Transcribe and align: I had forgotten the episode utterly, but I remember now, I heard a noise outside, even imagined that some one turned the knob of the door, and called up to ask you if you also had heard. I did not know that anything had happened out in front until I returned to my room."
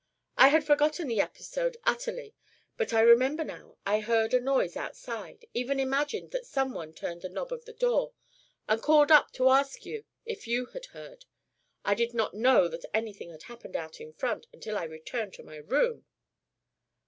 I 0.35 0.47
had 0.47 0.63
forgotten 0.63 1.07
the 1.07 1.21
episode 1.21 1.77
utterly, 1.83 2.33
but 2.75 2.91
I 2.91 3.01
remember 3.01 3.43
now, 3.43 3.77
I 3.85 3.99
heard 3.99 4.33
a 4.33 4.39
noise 4.39 4.75
outside, 4.75 5.45
even 5.53 5.79
imagined 5.79 6.31
that 6.31 6.47
some 6.47 6.73
one 6.73 6.95
turned 6.95 7.21
the 7.21 7.29
knob 7.29 7.51
of 7.53 7.65
the 7.65 7.73
door, 7.73 8.13
and 8.67 8.81
called 8.81 9.11
up 9.11 9.31
to 9.33 9.49
ask 9.49 9.85
you 9.85 10.05
if 10.25 10.47
you 10.47 10.61
also 10.61 10.71
had 10.73 10.85
heard. 10.87 11.25
I 11.85 11.93
did 11.93 12.15
not 12.15 12.33
know 12.33 12.67
that 12.67 12.85
anything 12.95 13.29
had 13.29 13.43
happened 13.43 13.75
out 13.75 14.01
in 14.01 14.11
front 14.13 14.47
until 14.51 14.75
I 14.75 14.85
returned 14.85 15.33
to 15.35 15.43
my 15.43 15.57
room." 15.57 16.03